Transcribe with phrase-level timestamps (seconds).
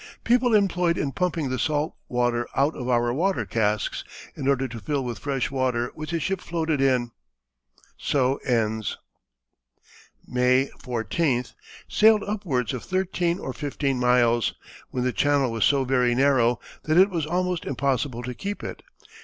[0.23, 4.03] People employed in pumping the salt water out of our water casks
[4.35, 7.11] in order to fill with fresh water which the ship floated in.
[7.99, 8.97] So ends.
[10.27, 11.43] "(May) 14.
[11.87, 14.55] Sailed upwards of 13 or 15 miles,
[14.89, 18.81] when the channel was so very narrow that it was almost impossible to keep it....